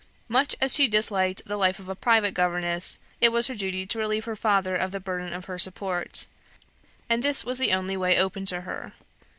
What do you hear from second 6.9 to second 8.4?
and this was the only way